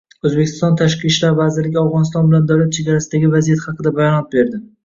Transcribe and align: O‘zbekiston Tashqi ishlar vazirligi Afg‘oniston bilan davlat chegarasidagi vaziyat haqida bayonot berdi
O‘zbekiston 0.27 0.77
Tashqi 0.79 1.07
ishlar 1.11 1.35
vazirligi 1.41 1.79
Afg‘oniston 1.83 2.31
bilan 2.31 2.49
davlat 2.53 2.75
chegarasidagi 2.79 3.33
vaziyat 3.37 3.63
haqida 3.69 3.93
bayonot 4.01 4.35
berdi 4.39 4.65